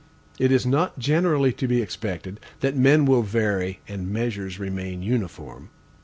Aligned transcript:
It 0.39 0.51
is 0.51 0.65
not 0.65 0.97
generally 0.97 1.53
to 1.53 1.67
be 1.67 1.79
expected, 1.79 2.39
that 2.61 2.75
men 2.75 3.05
will 3.05 3.21
vary 3.21 3.81
and 3.87 4.09
measures 4.09 4.57
remain 4.57 5.03
uniform. 5.03 5.69